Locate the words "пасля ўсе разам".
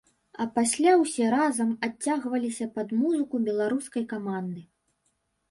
0.53-1.69